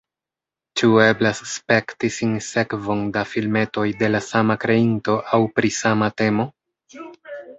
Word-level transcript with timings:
Ĉu 0.79 0.87
eblas 1.01 1.41
spekti 1.51 2.09
sinsekvon 2.15 3.03
da 3.17 3.23
filmetoj 3.35 3.85
de 4.01 4.09
la 4.13 4.21
sama 4.29 4.57
kreinto 4.65 5.19
aŭ 5.39 5.43
pri 5.59 5.73
sama 5.81 6.09
temo? 6.23 6.49